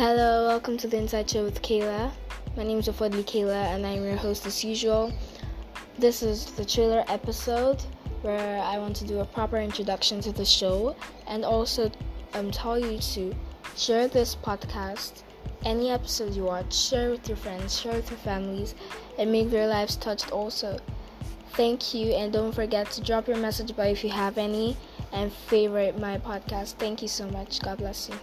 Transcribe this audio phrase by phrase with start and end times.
[0.00, 2.10] Hello, welcome to the Insight Show with Kayla.
[2.56, 5.12] My name is Afodli Kayla, and I'm your host as usual.
[5.98, 7.84] This is the trailer episode
[8.22, 10.96] where I want to do a proper introduction to the show
[11.26, 11.90] and also
[12.32, 13.36] um, tell you to
[13.76, 15.22] share this podcast.
[15.66, 18.74] Any episode you watch, share with your friends, share with your families,
[19.18, 20.78] and make their lives touched also.
[21.50, 24.78] Thank you, and don't forget to drop your message by if you have any
[25.12, 26.76] and favorite my podcast.
[26.78, 27.60] Thank you so much.
[27.60, 28.14] God bless you.